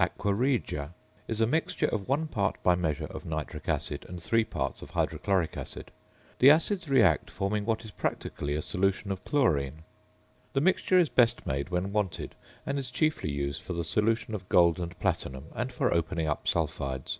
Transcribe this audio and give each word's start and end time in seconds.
~"Aqua 0.00 0.32
Regia"~ 0.32 0.94
is 1.28 1.42
a 1.42 1.46
mixture 1.46 1.84
of 1.84 2.08
1 2.08 2.28
part 2.28 2.56
by 2.62 2.74
measure 2.74 3.08
of 3.10 3.26
nitric 3.26 3.68
acid 3.68 4.06
and 4.08 4.22
3 4.22 4.42
parts 4.42 4.80
of 4.80 4.92
hydrochloric 4.92 5.54
acid. 5.54 5.90
The 6.38 6.48
acids 6.48 6.88
react 6.88 7.28
forming 7.30 7.66
what 7.66 7.84
is 7.84 7.90
practically 7.90 8.54
a 8.54 8.62
solution 8.62 9.12
of 9.12 9.22
chlorine. 9.26 9.82
The 10.54 10.62
mixture 10.62 10.98
is 10.98 11.10
best 11.10 11.46
made 11.46 11.68
when 11.68 11.92
wanted, 11.92 12.34
and 12.64 12.78
is 12.78 12.90
chiefly 12.90 13.30
used 13.30 13.60
for 13.62 13.74
the 13.74 13.84
solution 13.84 14.34
of 14.34 14.48
gold 14.48 14.80
and 14.80 14.98
platinum 14.98 15.48
and 15.54 15.70
for 15.70 15.92
"opening 15.92 16.26
up" 16.26 16.46
sulphides. 16.48 17.18